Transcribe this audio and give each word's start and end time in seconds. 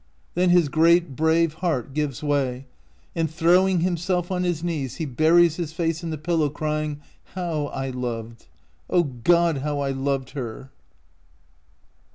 Then 0.33 0.49
his 0.49 0.67
233 0.67 0.67
OUT 0.67 0.67
OF 0.67 0.75
BOHEMIA 0.75 1.15
great, 1.15 1.15
brave 1.15 1.53
heart 1.61 1.93
gives 1.93 2.23
way, 2.23 2.65
and, 3.15 3.29
throwing 3.29 3.81
himself 3.81 4.31
on 4.31 4.43
his 4.43 4.63
knees, 4.63 4.95
he 4.95 5.05
buries 5.05 5.57
his 5.57 5.73
face 5.73 6.01
in 6.03 6.09
the 6.09 6.17
pillow, 6.17 6.49
crying, 6.49 6.99
"How 7.35 7.67
I 7.67 7.91
loved! 7.91 8.47
O 8.89 9.03
God, 9.03 9.59
how 9.59 9.77
I 9.81 9.91
loved 9.91 10.31
her!" 10.31 10.71